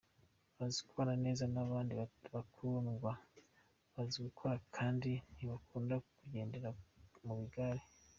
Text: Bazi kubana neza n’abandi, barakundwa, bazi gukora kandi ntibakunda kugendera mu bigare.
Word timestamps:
Bazi 0.57 0.79
kubana 0.87 1.13
neza 1.25 1.43
n’abandi, 1.53 1.91
barakundwa, 1.99 3.11
bazi 3.93 4.17
gukora 4.25 4.55
kandi 4.75 5.11
ntibakunda 5.33 5.95
kugendera 6.17 6.69
mu 7.25 7.33
bigare. 7.39 7.83